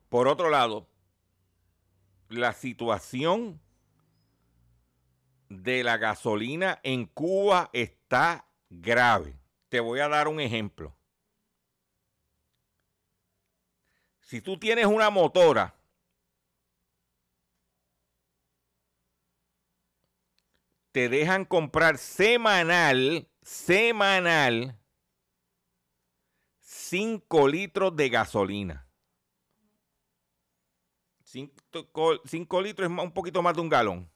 [0.07, 0.87] Por otro lado,
[2.29, 3.59] la situación
[5.49, 9.37] de la gasolina en Cuba está grave.
[9.67, 10.95] Te voy a dar un ejemplo.
[14.21, 15.75] Si tú tienes una motora
[20.93, 24.79] te dejan comprar semanal, semanal,
[26.89, 28.87] 5 litros de gasolina.
[31.21, 34.09] 5 litros es un poquito más de un galón.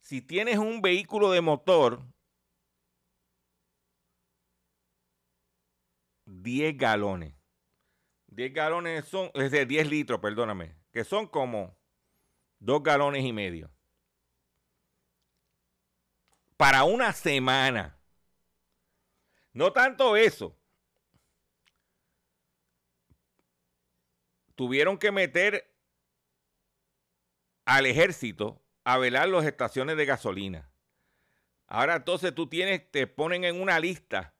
[0.00, 2.02] Si tienes un vehículo de motor,
[6.24, 7.34] 10 galones.
[8.28, 11.76] 10 galones son, es de 10 litros, perdóname, que son como
[12.60, 13.70] 2 galones y medio.
[16.56, 17.99] Para una semana.
[19.52, 20.56] No tanto eso.
[24.54, 25.74] Tuvieron que meter
[27.64, 30.70] al ejército a velar las estaciones de gasolina.
[31.66, 34.34] Ahora entonces tú tienes, te ponen en una lista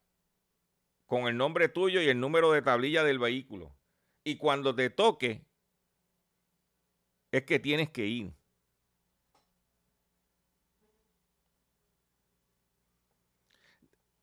[1.07, 3.77] con el nombre tuyo y el número de tablilla del vehículo.
[4.25, 5.47] Y cuando te toque,
[7.33, 8.40] es que tienes que ir.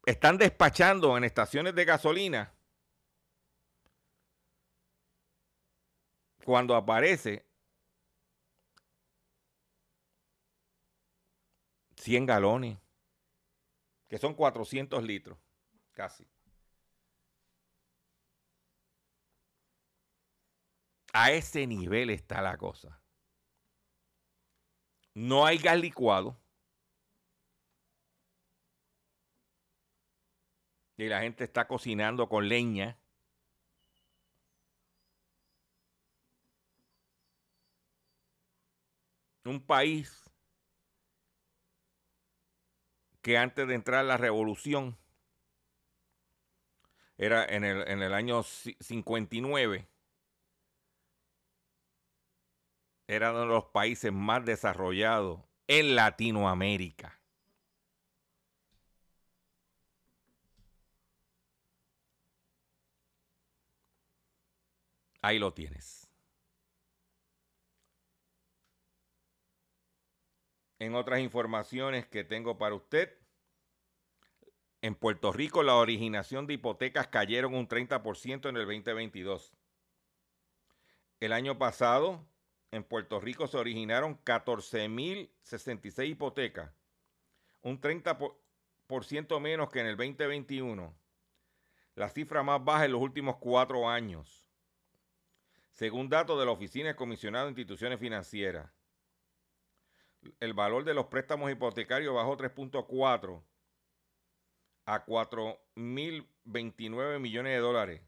[0.08, 2.53] Están despachando en estaciones de gasolina
[6.45, 7.45] cuando aparece
[11.97, 12.78] 100 galones,
[14.08, 15.38] que son 400 litros,
[15.91, 16.26] casi.
[21.12, 23.01] A ese nivel está la cosa.
[25.14, 26.39] No hay gas licuado.
[30.98, 32.98] y la gente está cocinando con leña.
[39.45, 40.30] Un país
[43.22, 44.98] que antes de entrar la revolución,
[47.18, 49.88] era en el, en el año 59,
[53.08, 57.16] era uno de los países más desarrollados en Latinoamérica.
[65.22, 66.07] Ahí lo tienes.
[70.80, 73.18] En otras informaciones que tengo para usted,
[74.82, 79.53] en Puerto Rico la originación de hipotecas cayeron un 30% en el 2022.
[81.20, 82.24] El año pasado,
[82.72, 86.72] en Puerto Rico se originaron 14.066 hipotecas,
[87.63, 90.95] un 30% menos que en el 2021,
[91.95, 94.47] la cifra más baja en los últimos cuatro años,
[95.78, 98.67] según datos de la Oficina de Comisionado de Instituciones Financieras.
[100.39, 103.43] El valor de los préstamos hipotecarios bajó 3.4
[104.88, 108.01] a 4.029 millones de dólares.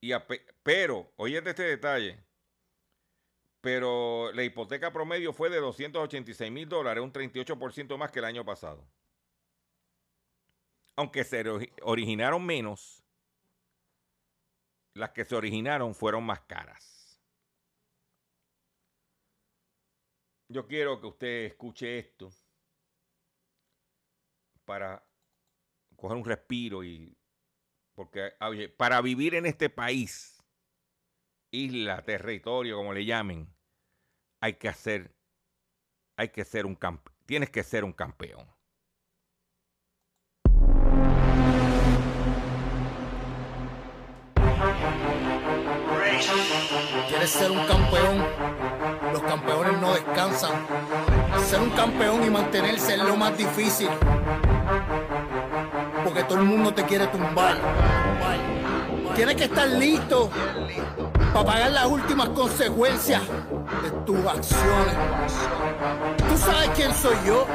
[0.00, 0.12] Y
[0.62, 2.22] pero, oye este detalle,
[3.60, 8.44] pero la hipoteca promedio fue de 286 mil dólares, un 38% más que el año
[8.44, 8.86] pasado.
[10.94, 11.42] Aunque se
[11.82, 13.00] originaron menos,
[14.94, 17.20] las que se originaron fueron más caras.
[20.48, 22.30] Yo quiero que usted escuche esto
[24.64, 25.04] para
[25.96, 27.16] coger un respiro y
[27.94, 28.32] porque
[28.76, 30.42] para vivir en este país,
[31.52, 33.54] isla, territorio, como le llamen,
[34.40, 35.14] hay que hacer,
[36.16, 38.48] hay que ser un campeón, tienes que ser un campeón.
[47.08, 48.24] ¿Quieres ser un campeón?
[49.12, 50.52] Los campeones no descansan.
[51.48, 53.88] Ser un campeón y mantenerse es lo más difícil
[56.04, 57.56] porque todo el mundo te quiere tumbar.
[59.14, 60.30] Tienes que estar listo
[61.32, 63.22] para pagar las últimas consecuencias
[63.82, 64.94] de tus acciones.
[66.28, 67.46] Tú sabes quién soy yo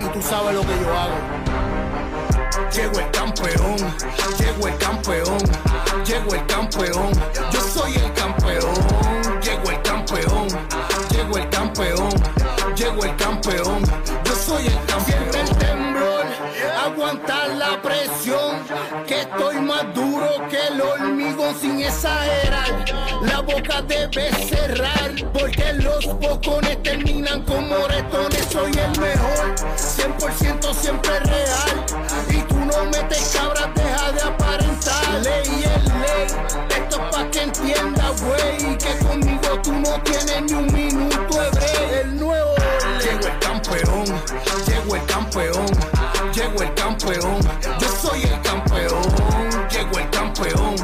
[0.00, 1.38] y tú sabes lo que yo hago.
[2.72, 3.76] Llego el campeón,
[4.38, 5.38] llego el campeón,
[6.04, 7.10] llego el campeón,
[7.52, 8.74] yo soy el campeón,
[9.42, 10.48] llego el campeón,
[11.10, 12.08] llego el campeón,
[12.76, 13.82] llego el campeón,
[14.24, 15.18] yo soy el campeón.
[16.84, 18.56] Aguantar la presión,
[19.06, 22.84] que estoy más duro que el hormigón sin exagerar.
[23.22, 28.46] La boca debe cerrar, porque los bocones terminan como moretones.
[28.50, 32.47] Soy el mejor, 100% siempre real.
[32.78, 35.20] No metes cabras, deja de aparentar.
[35.22, 36.26] Ley es ley,
[36.76, 38.78] esto es pa' que entienda, güey.
[38.78, 42.54] Que conmigo tú no tienes ni un minuto de El nuevo,
[43.02, 44.04] llegó el campeón,
[44.66, 45.66] llegó el campeón
[46.38, 47.38] llegó el campeón,
[47.80, 49.02] yo soy el campeón,
[49.70, 50.76] llegó el campeón,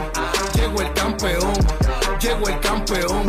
[0.55, 1.53] llegó el campeón,
[2.21, 3.27] llegó el campeón,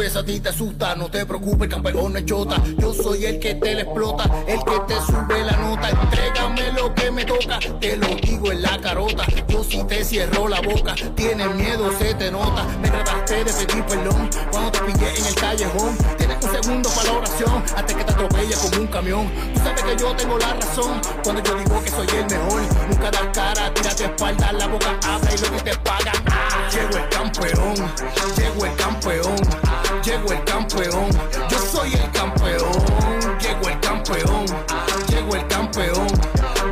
[0.00, 3.54] a ti te asusta, no te preocupes, campeón no es chota, yo soy el que
[3.54, 7.98] te le explota, el que te sube la nota, entrégame lo que me toca, te
[7.98, 12.30] lo digo en la carota, yo si te cierro la boca, tienes miedo, se te
[12.30, 15.96] nota, me trataste de pedir perdón, cuando te pillé en el callejón,
[16.42, 19.30] un segundo para la oración hasta que te atropelle como un camión.
[19.54, 22.62] Tú sabes que yo tengo la razón cuando yo digo que soy el mejor.
[22.88, 26.12] Nunca dar cara, tírate espalda, la boca abre y lo que te paga.
[26.72, 27.74] Llego el campeón,
[28.36, 29.36] llego el campeón,
[30.10, 31.08] llego el campeón.
[31.48, 32.72] Yo soy el campeón,
[33.38, 34.44] llego el campeón,
[35.08, 36.08] llego el campeón,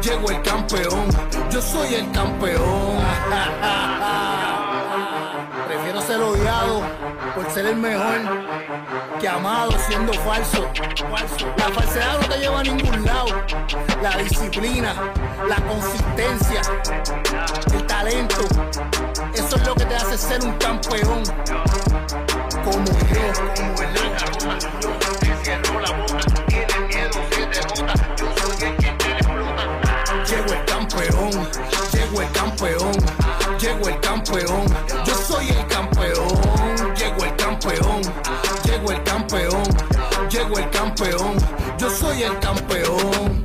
[0.03, 1.09] llego el campeón.
[1.51, 2.99] Yo soy el campeón.
[5.69, 6.83] Prefiero ser odiado
[7.37, 8.19] por ser el mejor
[9.21, 10.67] que amado siendo falso.
[11.57, 13.29] La falsedad no te lleva a ningún lado.
[14.03, 14.95] La disciplina,
[15.49, 16.61] la consistencia,
[17.73, 18.41] el talento,
[19.33, 21.23] eso es lo que te hace ser un campeón.
[22.71, 23.25] Como yo,
[23.57, 23.95] como el
[24.81, 24.91] yo
[25.21, 29.65] te cierro la boca, tiene miedo, se te nota, yo soy el que te explota.
[30.29, 31.31] Llego el campeón,
[31.93, 32.93] llego el campeón,
[33.59, 34.65] llego el campeón,
[35.07, 38.03] yo soy el campeón, llego el campeón
[38.65, 39.65] Llego el campeón,
[40.31, 41.37] llego el campeón,
[41.79, 43.45] yo soy el campeón.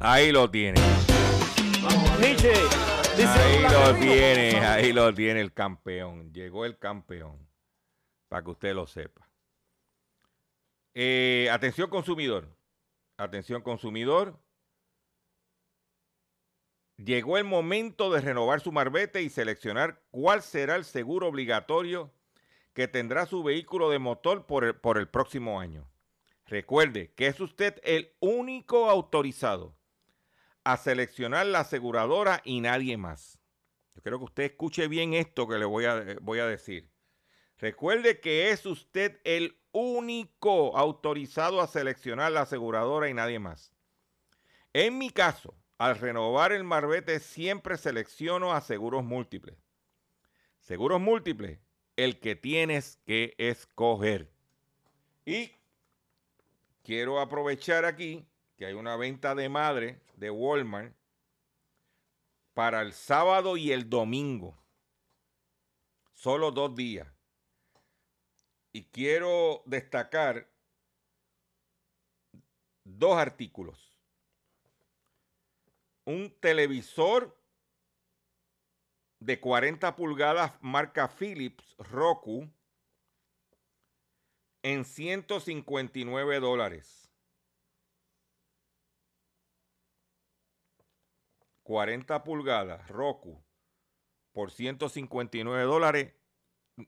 [0.00, 0.80] Ahí lo tiene.
[3.26, 6.32] ahí lo tiene, ahí lo tiene el campeón.
[6.32, 7.47] Llegó el campeón.
[8.28, 9.28] Para que usted lo sepa.
[10.94, 12.48] Eh, atención consumidor.
[13.16, 14.38] Atención consumidor.
[16.96, 22.12] Llegó el momento de renovar su marbete y seleccionar cuál será el seguro obligatorio
[22.74, 25.88] que tendrá su vehículo de motor por el, por el próximo año.
[26.46, 29.76] Recuerde que es usted el único autorizado
[30.64, 33.38] a seleccionar la aseguradora y nadie más.
[33.94, 36.90] Yo quiero que usted escuche bien esto que le voy a, voy a decir.
[37.58, 43.72] Recuerde que es usted el único autorizado a seleccionar la aseguradora y nadie más.
[44.72, 49.56] En mi caso, al renovar el marbete siempre selecciono a seguros múltiples.
[50.60, 51.58] Seguros múltiples,
[51.96, 54.30] el que tienes que escoger.
[55.24, 55.52] Y
[56.84, 58.24] quiero aprovechar aquí
[58.56, 60.94] que hay una venta de madre de Walmart
[62.54, 64.56] para el sábado y el domingo.
[66.12, 67.17] Solo dos días.
[68.72, 70.48] Y quiero destacar
[72.84, 73.98] dos artículos.
[76.04, 77.36] Un televisor
[79.20, 82.48] de 40 pulgadas marca Philips Roku
[84.62, 87.10] en 159 dólares.
[91.68, 93.44] 40 pulgadas Roku
[94.32, 96.14] por 159 dólares,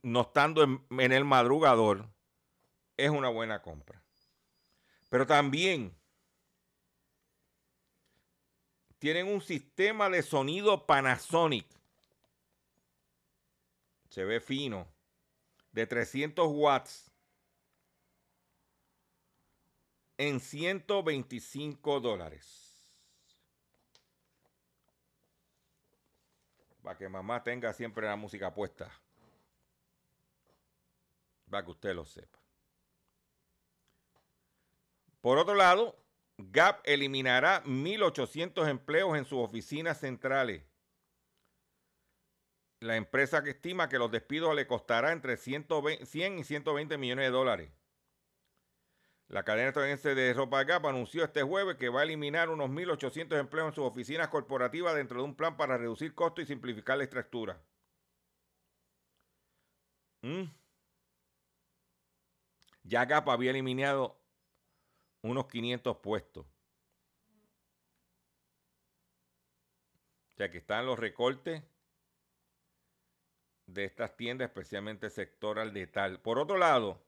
[0.03, 2.09] no estando en, el madrugador,
[2.97, 4.03] es una buena compra.
[5.09, 5.97] Pero también
[8.99, 11.67] tienen un sistema de sonido Panasonic
[14.11, 14.89] se ve fino,
[15.71, 17.11] de 300 watts
[20.19, 22.67] en 125 dólares.
[26.83, 28.91] Para que mamá tenga siempre la música puesta.
[31.51, 32.39] Para que usted lo sepa.
[35.21, 36.03] Por otro lado,
[36.39, 40.63] Gap eliminará 1.800 empleos en sus oficinas centrales
[42.81, 45.67] la empresa que estima que los despidos le costará entre 100
[46.39, 47.71] y 120 millones de dólares.
[49.29, 53.39] La cadena estadounidense de ropa Gap anunció este jueves que va a eliminar unos 1.800
[53.39, 57.05] empleos en sus oficinas corporativas dentro de un plan para reducir costos y simplificar la
[57.05, 57.61] estructura.
[60.23, 60.45] ¿Mm?
[62.91, 64.21] Ya Gap había eliminado
[65.23, 66.45] unos 500 puestos.
[70.31, 71.63] O sea que están los recortes
[73.67, 76.21] de estas tiendas, especialmente sector al de tal.
[76.21, 77.01] Por otro lado,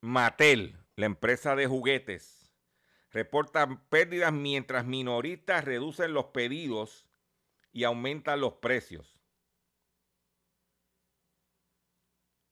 [0.00, 2.52] Mattel, la empresa de juguetes,
[3.12, 7.06] reporta pérdidas mientras minoristas reducen los pedidos
[7.72, 9.13] y aumentan los precios.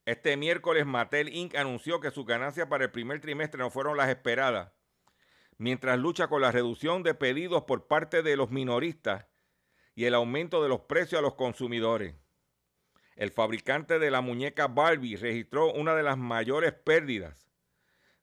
[0.04, 1.54] Este miércoles Mattel Inc.
[1.54, 4.72] anunció que sus ganancias para el primer trimestre no fueron las esperadas,
[5.58, 9.26] mientras lucha con la reducción de pedidos por parte de los minoristas
[9.94, 12.16] y el aumento de los precios a los consumidores.
[13.14, 17.48] El fabricante de la muñeca Barbie registró una de las mayores pérdidas.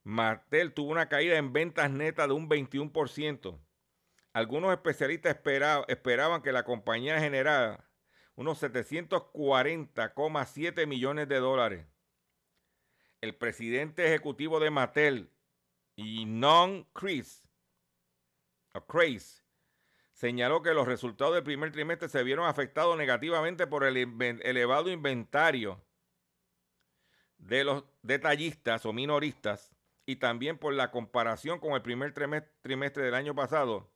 [0.04, 3.58] Mattel tuvo una caída en ventas netas de un 21%.
[4.34, 5.38] Algunos especialistas
[5.88, 7.89] esperaban que la compañía generara
[8.40, 11.86] unos 740,7 millones de dólares.
[13.20, 15.30] El presidente ejecutivo de Mattel,
[15.98, 17.46] Non Chris,
[18.88, 19.44] Chris
[20.14, 25.84] señaló que los resultados del primer trimestre se vieron afectados negativamente por el elevado inventario
[27.40, 29.76] de los detallistas o minoristas
[30.06, 33.92] y también por la comparación con el primer trimestre del año pasado,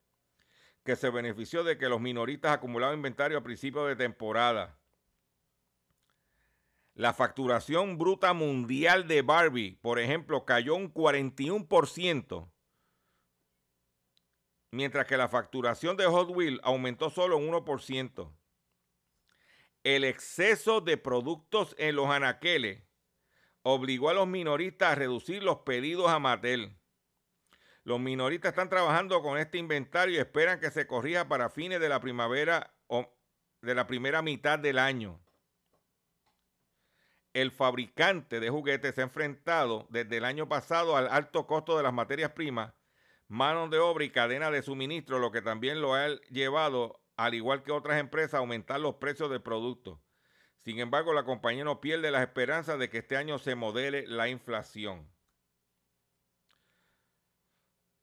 [0.84, 4.78] que se benefició de que los minoristas acumulaban inventario a principios de temporada.
[6.94, 12.54] La facturación bruta mundial de Barbie, por ejemplo, cayó un 41%
[14.74, 18.36] mientras que la facturación de Hot Wheels aumentó solo un 1%.
[19.84, 22.84] El exceso de productos en los anaqueles
[23.62, 26.76] obligó a los minoristas a reducir los pedidos a Mattel.
[27.84, 31.90] Los minoristas están trabajando con este inventario y esperan que se corrija para fines de
[31.90, 33.14] la primavera o
[33.62, 35.20] de la primera mitad del año.
[37.34, 41.84] El fabricante de juguetes se ha enfrentado desde el año pasado al alto costo de
[41.84, 42.74] las materias primas
[43.28, 47.64] manos de obra y cadena de suministro, lo que también lo ha llevado, al igual
[47.64, 50.02] que otras empresas, a aumentar los precios del producto.
[50.60, 54.30] Sin embargo, la compañía no pierde las esperanzas de que este año se modele la
[54.30, 55.13] inflación.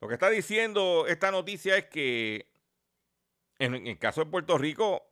[0.00, 2.50] Lo que está diciendo esta noticia es que
[3.58, 5.02] en el caso de Puerto Rico,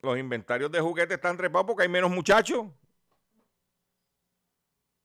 [0.00, 2.66] los inventarios de juguetes están trepados porque hay menos muchachos.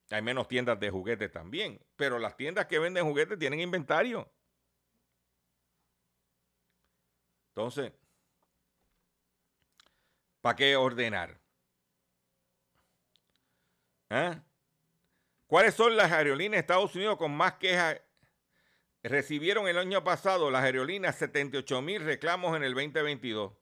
[0.10, 4.32] Hay menos tiendas de juguetes también, pero las tiendas que venden juguetes tienen inventario.
[7.50, 7.92] Entonces,
[10.48, 11.38] ¿Para qué ordenar?
[14.10, 14.42] ¿Ah?
[15.46, 18.00] ¿Cuáles son las aerolíneas de Estados Unidos con más quejas?
[19.08, 23.54] Recibieron el año pasado las aerolíneas 78 mil reclamos en el 2022.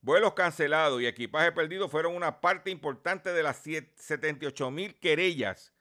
[0.00, 5.74] Vuelos cancelados y equipaje perdido fueron una parte importante de las 78 mil querellas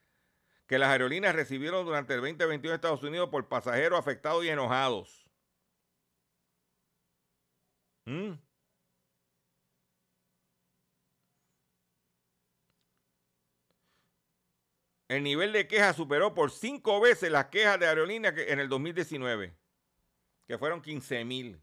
[0.68, 5.26] que las aerolíneas recibieron durante el 2021 en Estados Unidos por pasajeros afectados y enojados.
[8.06, 8.34] ¿Mm?
[15.08, 19.56] El nivel de quejas superó por cinco veces las quejas de aerolíneas en el 2019,
[20.48, 21.62] que fueron 15 mil.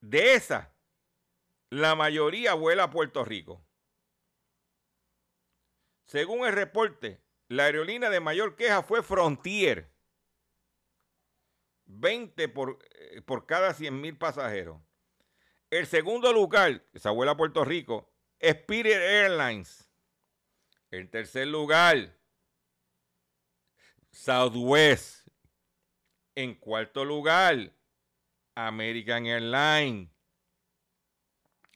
[0.00, 0.68] De esas,
[1.70, 3.64] la mayoría vuela a Puerto Rico.
[6.04, 9.90] Según el reporte, la aerolínea de mayor queja fue Frontier.
[11.86, 14.80] 20 por, eh, por cada 100 mil pasajeros.
[15.74, 18.08] El segundo lugar, vuela a Puerto Rico,
[18.38, 19.90] Spirit Airlines.
[20.92, 22.16] En tercer lugar,
[24.12, 25.26] Southwest.
[26.36, 27.72] En cuarto lugar,
[28.54, 30.12] American Airlines.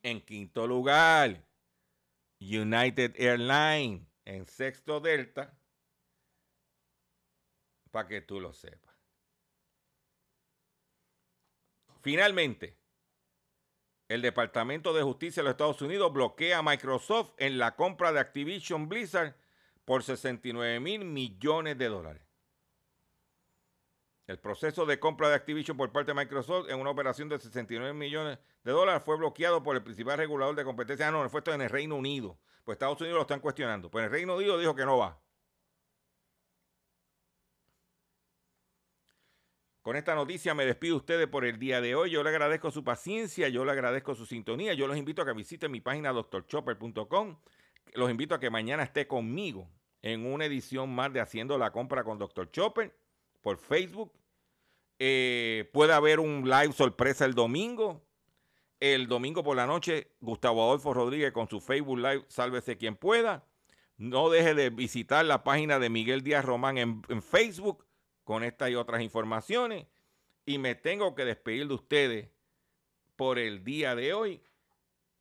[0.04, 1.44] En quinto lugar,
[2.38, 4.06] United Airlines.
[4.24, 5.58] En sexto, Delta.
[7.90, 8.94] Para que tú lo sepas.
[12.00, 12.77] Finalmente,
[14.08, 18.20] el Departamento de Justicia de los Estados Unidos bloquea a Microsoft en la compra de
[18.20, 19.36] Activision Blizzard
[19.84, 22.22] por 69 mil millones de dólares.
[24.26, 27.92] El proceso de compra de Activision por parte de Microsoft en una operación de 69
[27.94, 31.08] millones de dólares fue bloqueado por el principal regulador de competencia.
[31.08, 32.38] Ah, no, fue esto en el Reino Unido.
[32.64, 33.90] Pues Estados Unidos lo están cuestionando.
[33.90, 35.18] Pues el Reino Unido dijo que no va.
[39.82, 42.10] Con esta noticia me despido de ustedes por el día de hoy.
[42.10, 44.74] Yo le agradezco su paciencia, yo le agradezco su sintonía.
[44.74, 47.36] Yo los invito a que visiten mi página doctorchopper.com.
[47.94, 49.70] Los invito a que mañana esté conmigo
[50.02, 52.50] en una edición más de Haciendo la Compra con Dr.
[52.50, 52.94] Chopper
[53.40, 54.12] por Facebook.
[54.98, 58.04] Eh, puede haber un live sorpresa el domingo.
[58.80, 63.44] El domingo por la noche, Gustavo Adolfo Rodríguez con su Facebook Live, sálvese quien pueda.
[63.96, 67.87] No deje de visitar la página de Miguel Díaz Román en Facebook
[68.28, 69.86] con estas y otras informaciones.
[70.44, 72.28] Y me tengo que despedir de ustedes
[73.16, 74.42] por el día de hoy.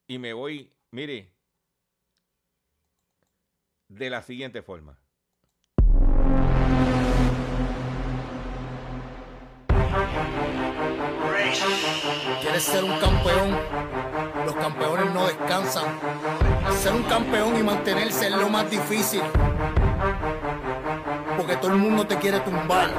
[0.08, 1.32] Y me voy, mire,
[3.88, 5.00] de la siguiente forma.
[12.42, 13.58] ¿Quieres ser un campeón?
[14.44, 15.98] Los campeones no descansan.
[16.74, 19.22] Ser un campeón y mantenerse es lo más difícil
[21.38, 22.90] porque todo el mundo te quiere tumbar.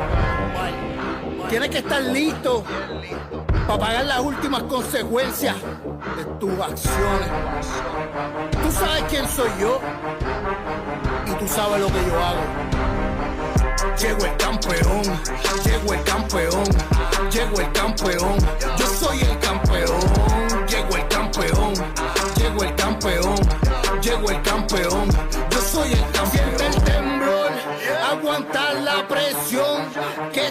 [1.49, 2.65] Tienes que estar listo
[3.67, 5.57] para pagar las últimas consecuencias
[6.17, 7.29] de tus acciones.
[8.63, 9.81] Tú sabes quién soy yo
[11.27, 12.41] y tú sabes lo que yo hago.
[13.99, 15.03] Llego el campeón,
[15.65, 16.65] llego el campeón,
[17.31, 18.39] llego el campeón,
[18.77, 20.01] yo soy el campeón,
[20.69, 21.75] llego el campeón,
[22.37, 23.37] llego el campeón,
[24.01, 25.09] llego el campeón,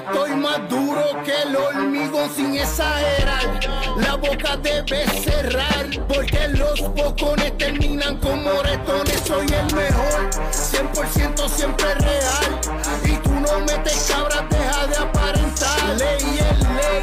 [0.09, 3.59] Estoy más duro que el hormigón sin exagerar.
[3.97, 9.21] La boca debe cerrar porque los bocones terminan con moretones.
[9.25, 12.61] Soy el mejor, 100% siempre real.
[13.03, 15.89] Y tú no metes cabras, deja de aparentar.
[15.97, 17.01] Ley es ley,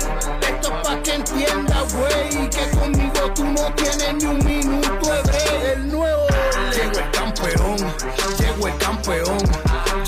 [0.49, 5.04] esto es pa' que entienda, güey, que conmigo tú no tienes ni un minuto.